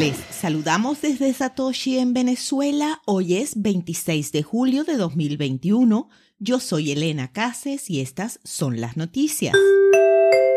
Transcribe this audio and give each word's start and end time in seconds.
Les 0.00 0.16
saludamos 0.30 1.02
desde 1.02 1.30
Satoshi 1.30 1.98
en 1.98 2.14
Venezuela. 2.14 3.02
Hoy 3.04 3.34
es 3.34 3.60
26 3.60 4.32
de 4.32 4.42
julio 4.42 4.84
de 4.84 4.96
2021. 4.96 6.08
Yo 6.38 6.58
soy 6.58 6.92
Elena 6.92 7.32
Cases 7.32 7.90
y 7.90 8.00
estas 8.00 8.40
son 8.42 8.80
las 8.80 8.96
noticias. 8.96 9.54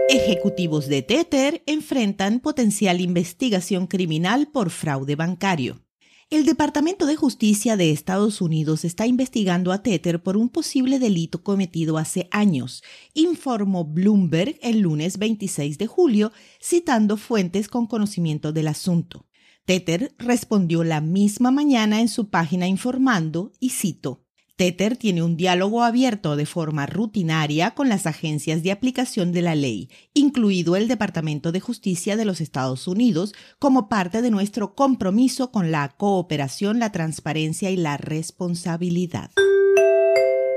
Ejecutivos 0.07 0.87
de 0.87 1.01
Tether 1.01 1.61
enfrentan 1.65 2.39
potencial 2.39 3.01
investigación 3.01 3.87
criminal 3.87 4.47
por 4.47 4.69
fraude 4.69 5.17
bancario. 5.17 5.81
El 6.29 6.45
Departamento 6.45 7.05
de 7.05 7.17
Justicia 7.17 7.75
de 7.75 7.91
Estados 7.91 8.39
Unidos 8.39 8.85
está 8.85 9.07
investigando 9.07 9.73
a 9.73 9.83
Tether 9.83 10.23
por 10.23 10.37
un 10.37 10.47
posible 10.47 10.99
delito 10.99 11.43
cometido 11.43 11.97
hace 11.97 12.29
años, 12.31 12.81
informó 13.13 13.83
Bloomberg 13.83 14.57
el 14.61 14.79
lunes 14.79 15.17
26 15.17 15.77
de 15.77 15.85
julio, 15.85 16.31
citando 16.61 17.17
fuentes 17.17 17.67
con 17.67 17.87
conocimiento 17.87 18.53
del 18.53 18.69
asunto. 18.69 19.25
Tether 19.65 20.13
respondió 20.17 20.83
la 20.83 20.99
misma 20.99 21.49
mañana 21.49 22.01
en 22.01 22.09
su 22.09 22.29
página 22.29 22.67
informando, 22.67 23.53
y 23.61 23.69
cito, 23.69 24.23
Tether 24.57 24.97
tiene 24.97 25.23
un 25.23 25.35
diálogo 25.35 25.83
abierto 25.83 26.35
de 26.35 26.45
forma 26.45 26.85
rutinaria 26.85 27.71
con 27.71 27.89
las 27.89 28.05
agencias 28.05 28.61
de 28.61 28.71
aplicación 28.71 29.31
de 29.31 29.41
la 29.41 29.55
ley, 29.55 29.89
incluido 30.13 30.75
el 30.75 30.87
Departamento 30.87 31.51
de 31.51 31.59
Justicia 31.59 32.15
de 32.17 32.25
los 32.25 32.39
Estados 32.39 32.87
Unidos, 32.87 33.33
como 33.57 33.89
parte 33.89 34.21
de 34.21 34.29
nuestro 34.29 34.75
compromiso 34.75 35.51
con 35.51 35.71
la 35.71 35.89
cooperación, 35.97 36.77
la 36.77 36.91
transparencia 36.91 37.71
y 37.71 37.77
la 37.77 37.97
responsabilidad. 37.97 39.31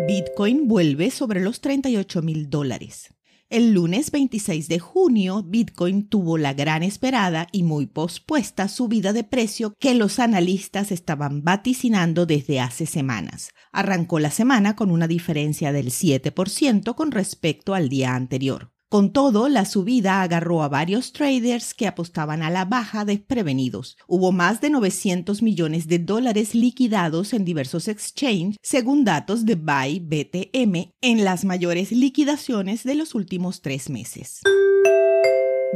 Bitcoin 0.06 0.68
vuelve 0.68 1.10
sobre 1.10 1.40
los 1.40 1.60
38 1.60 2.22
mil 2.22 2.50
dólares. 2.50 3.15
El 3.48 3.74
lunes 3.74 4.10
26 4.10 4.66
de 4.66 4.80
junio, 4.80 5.44
Bitcoin 5.46 6.08
tuvo 6.08 6.36
la 6.36 6.52
gran 6.52 6.82
esperada 6.82 7.46
y 7.52 7.62
muy 7.62 7.86
pospuesta 7.86 8.66
subida 8.66 9.12
de 9.12 9.22
precio 9.22 9.72
que 9.78 9.94
los 9.94 10.18
analistas 10.18 10.90
estaban 10.90 11.44
vaticinando 11.44 12.26
desde 12.26 12.58
hace 12.58 12.86
semanas. 12.86 13.50
Arrancó 13.70 14.18
la 14.18 14.32
semana 14.32 14.74
con 14.74 14.90
una 14.90 15.06
diferencia 15.06 15.70
del 15.70 15.92
7% 15.92 16.96
con 16.96 17.12
respecto 17.12 17.74
al 17.74 17.88
día 17.88 18.16
anterior. 18.16 18.72
Con 18.88 19.12
todo, 19.12 19.48
la 19.48 19.64
subida 19.64 20.22
agarró 20.22 20.62
a 20.62 20.68
varios 20.68 21.12
traders 21.12 21.74
que 21.74 21.88
apostaban 21.88 22.42
a 22.42 22.50
la 22.50 22.64
baja 22.64 23.04
desprevenidos. 23.04 23.96
Hubo 24.06 24.30
más 24.30 24.60
de 24.60 24.70
900 24.70 25.42
millones 25.42 25.88
de 25.88 25.98
dólares 25.98 26.54
liquidados 26.54 27.32
en 27.32 27.44
diversos 27.44 27.88
exchanges, 27.88 28.58
según 28.62 29.04
datos 29.04 29.44
de 29.44 29.56
Buy 29.56 29.98
BTM, 29.98 30.92
en 31.00 31.24
las 31.24 31.44
mayores 31.44 31.90
liquidaciones 31.90 32.84
de 32.84 32.94
los 32.94 33.16
últimos 33.16 33.60
tres 33.60 33.90
meses. 33.90 34.42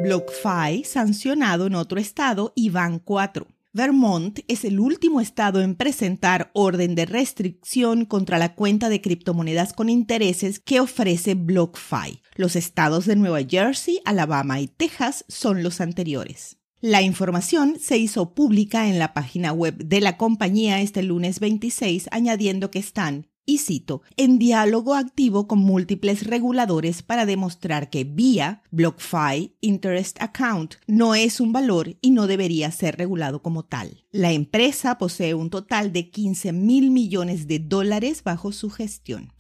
BlockFi 0.05 0.85
sancionado 0.85 1.67
en 1.67 1.75
otro 1.75 1.99
estado 1.99 2.53
y 2.55 2.71
van 2.71 3.01
4. 3.01 3.49
Vermont 3.73 4.41
es 4.49 4.65
el 4.65 4.81
último 4.81 5.21
estado 5.21 5.63
en 5.63 5.77
presentar 5.77 6.51
orden 6.55 6.97
de 6.97 7.07
restricción 7.07 8.05
contra 8.05 8.37
la 8.37 8.57
cuenta 8.57 8.89
de 8.89 9.01
criptomonedas 9.01 9.75
con 9.75 9.89
intereses 9.89 10.59
que 10.59 10.81
ofrece 10.81 11.35
BlockFi. 11.35 12.21
Los 12.35 12.57
estados 12.57 13.07
de 13.07 13.15
Nueva 13.15 13.43
Jersey, 13.49 14.01
Alabama 14.05 14.61
y 14.61 14.67
Texas 14.67 15.25
son 15.29 15.63
los 15.63 15.81
anteriores. 15.81 16.57
La 16.81 17.03
información 17.03 17.79
se 17.79 17.97
hizo 17.99 18.35
pública 18.35 18.89
en 18.89 18.99
la 18.99 19.15
página 19.15 19.53
web 19.53 19.77
de 19.77 20.01
la 20.01 20.17
compañía 20.17 20.81
este 20.81 21.05
lunes 21.05 21.39
26, 21.39 22.09
añadiendo 22.11 22.73
que 22.73 22.81
están 22.81 23.30
y 23.51 23.59
cito, 23.59 24.03
en 24.17 24.39
diálogo 24.39 24.95
activo 24.95 25.49
con 25.49 25.59
múltiples 25.59 26.25
reguladores 26.25 27.03
para 27.03 27.27
demostrar 27.27 27.91
que 27.91 28.05
vía 28.05 28.63
BlockFi 28.71 29.57
Interest 29.61 30.23
Account 30.23 30.75
no 30.87 31.17
es 31.17 31.41
un 31.41 31.53
valor 31.53 31.97
y 32.01 32.13
no 32.13 32.29
debería 32.29 32.71
ser 32.71 32.97
regulado 32.97 33.43
como 33.43 33.65
tal. 33.65 34.05
La 34.13 34.31
empresa 34.31 34.99
posee 34.99 35.35
un 35.35 35.51
total 35.51 35.93
de 35.93 36.11
15 36.11 36.53
mil 36.53 36.93
millones 36.93 37.49
de 37.49 37.59
dólares 37.59 38.23
bajo 38.23 38.53
su 38.53 38.71
gestión. 38.71 39.33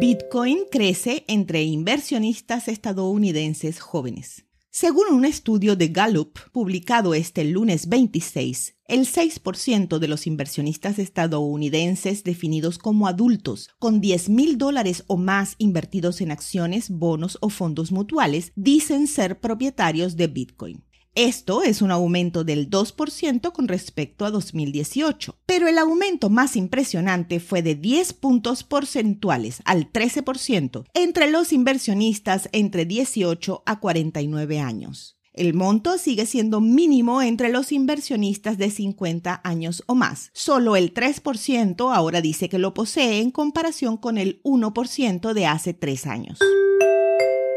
Bitcoin 0.00 0.64
crece 0.68 1.24
entre 1.28 1.62
inversionistas 1.62 2.66
estadounidenses 2.66 3.78
jóvenes. 3.78 4.46
Según 4.76 5.06
un 5.12 5.24
estudio 5.24 5.76
de 5.76 5.86
Gallup 5.86 6.36
publicado 6.50 7.14
este 7.14 7.44
lunes 7.44 7.88
26, 7.88 8.74
el 8.88 9.06
6% 9.06 10.00
de 10.00 10.08
los 10.08 10.26
inversionistas 10.26 10.98
estadounidenses 10.98 12.24
definidos 12.24 12.78
como 12.78 13.06
adultos 13.06 13.70
con 13.78 14.00
10 14.00 14.30
mil 14.30 14.58
dólares 14.58 15.04
o 15.06 15.16
más 15.16 15.54
invertidos 15.58 16.20
en 16.20 16.32
acciones, 16.32 16.90
bonos 16.90 17.38
o 17.40 17.50
fondos 17.50 17.92
mutuales 17.92 18.50
dicen 18.56 19.06
ser 19.06 19.38
propietarios 19.38 20.16
de 20.16 20.26
Bitcoin. 20.26 20.82
Esto 21.16 21.62
es 21.62 21.80
un 21.80 21.92
aumento 21.92 22.42
del 22.42 22.68
2% 22.68 23.52
con 23.52 23.68
respecto 23.68 24.24
a 24.24 24.32
2018, 24.32 25.36
pero 25.46 25.68
el 25.68 25.78
aumento 25.78 26.28
más 26.28 26.56
impresionante 26.56 27.38
fue 27.38 27.62
de 27.62 27.76
10 27.76 28.14
puntos 28.14 28.64
porcentuales 28.64 29.62
al 29.64 29.92
13% 29.92 30.84
entre 30.92 31.30
los 31.30 31.52
inversionistas 31.52 32.48
entre 32.50 32.84
18 32.84 33.62
a 33.64 33.78
49 33.78 34.58
años. 34.58 35.16
El 35.32 35.54
monto 35.54 35.98
sigue 35.98 36.26
siendo 36.26 36.60
mínimo 36.60 37.22
entre 37.22 37.48
los 37.48 37.70
inversionistas 37.70 38.58
de 38.58 38.70
50 38.70 39.40
años 39.44 39.84
o 39.86 39.94
más. 39.94 40.30
Solo 40.32 40.74
el 40.74 40.92
3% 40.94 41.94
ahora 41.94 42.22
dice 42.22 42.48
que 42.48 42.58
lo 42.58 42.74
posee 42.74 43.20
en 43.20 43.30
comparación 43.30 43.98
con 43.98 44.18
el 44.18 44.42
1% 44.42 45.32
de 45.32 45.46
hace 45.46 45.74
tres 45.74 46.06
años. 46.06 46.40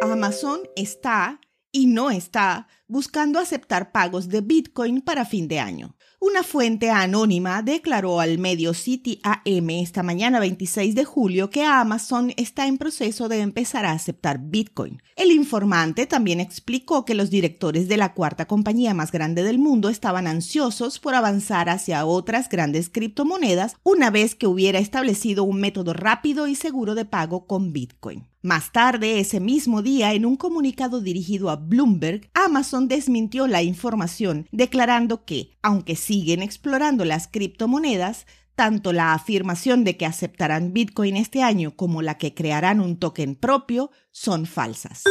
Amazon 0.01 0.59
está 0.75 1.39
y 1.71 1.87
no 1.87 2.09
está 2.09 2.67
buscando 2.87 3.39
aceptar 3.39 3.91
pagos 3.91 4.29
de 4.29 4.41
Bitcoin 4.41 5.01
para 5.01 5.25
fin 5.25 5.47
de 5.47 5.59
año. 5.59 5.95
Una 6.19 6.41
fuente 6.41 6.89
anónima 6.89 7.61
declaró 7.61 8.19
al 8.19 8.39
medio 8.39 8.73
City 8.73 9.19
AM 9.21 9.69
esta 9.69 10.01
mañana 10.01 10.39
26 10.39 10.95
de 10.95 11.05
julio 11.05 11.51
que 11.51 11.63
Amazon 11.63 12.33
está 12.37 12.65
en 12.65 12.79
proceso 12.79 13.29
de 13.29 13.41
empezar 13.41 13.85
a 13.85 13.91
aceptar 13.91 14.39
Bitcoin. 14.39 15.03
El 15.15 15.31
informante 15.31 16.07
también 16.07 16.39
explicó 16.39 17.05
que 17.05 17.13
los 17.13 17.29
directores 17.29 17.87
de 17.87 17.97
la 17.97 18.15
cuarta 18.15 18.47
compañía 18.47 18.95
más 18.95 19.11
grande 19.11 19.43
del 19.43 19.59
mundo 19.59 19.89
estaban 19.89 20.25
ansiosos 20.25 20.97
por 20.97 21.13
avanzar 21.13 21.69
hacia 21.69 22.03
otras 22.05 22.49
grandes 22.49 22.89
criptomonedas 22.89 23.75
una 23.83 24.09
vez 24.09 24.33
que 24.33 24.47
hubiera 24.47 24.79
establecido 24.79 25.43
un 25.43 25.59
método 25.59 25.93
rápido 25.93 26.47
y 26.47 26.55
seguro 26.55 26.95
de 26.95 27.05
pago 27.05 27.45
con 27.45 27.73
Bitcoin. 27.73 28.27
Más 28.47 28.71
tarde, 28.71 29.19
ese 29.19 29.41
mismo 29.41 29.81
día, 29.81 30.13
en 30.13 30.25
un 30.25 30.37
comunicado 30.37 31.01
dirigido 31.01 31.49
a 31.49 31.57
Bloomberg, 31.57 32.29
Amazon 32.33 32.87
desmintió 32.87 33.45
la 33.45 33.61
información, 33.61 34.47
declarando 34.53 35.25
que, 35.25 35.57
aunque 35.61 35.97
siguen 35.97 36.41
explorando 36.41 37.03
las 37.03 37.27
criptomonedas, 37.27 38.25
tanto 38.55 38.93
la 38.93 39.13
afirmación 39.13 39.83
de 39.83 39.97
que 39.97 40.05
aceptarán 40.05 40.71
Bitcoin 40.71 41.17
este 41.17 41.43
año 41.43 41.75
como 41.75 42.01
la 42.01 42.17
que 42.17 42.33
crearán 42.33 42.79
un 42.79 42.95
token 42.95 43.35
propio 43.35 43.91
son 44.11 44.45
falsas. 44.45 45.03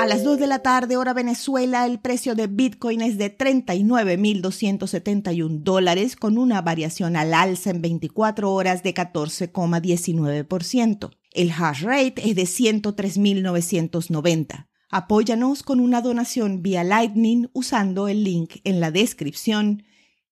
A 0.00 0.06
las 0.06 0.24
2 0.24 0.40
de 0.40 0.48
la 0.48 0.58
tarde, 0.58 0.96
hora 0.96 1.12
Venezuela, 1.12 1.86
el 1.86 2.00
precio 2.00 2.34
de 2.34 2.48
Bitcoin 2.48 3.00
es 3.00 3.16
de 3.16 3.38
39.271 3.38 5.62
dólares, 5.62 6.16
con 6.16 6.36
una 6.36 6.62
variación 6.62 7.14
al 7.14 7.32
alza 7.32 7.70
en 7.70 7.80
24 7.80 8.52
horas 8.52 8.82
de 8.82 8.92
14,19%. 8.92 11.10
El 11.32 11.50
hash 11.50 11.82
rate 11.82 12.28
es 12.28 12.36
de 12.36 12.44
103.990. 12.44 14.68
Apóyanos 14.90 15.62
con 15.62 15.80
una 15.80 16.00
donación 16.00 16.62
vía 16.62 16.82
Lightning 16.84 17.48
usando 17.52 18.08
el 18.08 18.24
link 18.24 18.56
en 18.64 18.80
la 18.80 18.90
descripción. 18.90 19.84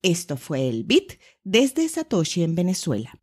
Esto 0.03 0.37
fue 0.37 0.69
el 0.69 0.84
Bit 0.84 1.15
desde 1.45 1.89
Satoshi 1.89 2.43
en 2.43 2.55
Venezuela. 2.55 3.19